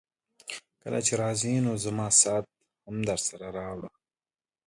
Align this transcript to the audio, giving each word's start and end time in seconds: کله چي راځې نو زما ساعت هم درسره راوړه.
کله 0.81 0.99
چي 1.05 1.13
راځې 1.21 1.53
نو 1.65 1.71
زما 1.85 2.07
ساعت 2.21 2.45
هم 2.85 2.97
درسره 3.09 3.47
راوړه. 3.57 3.91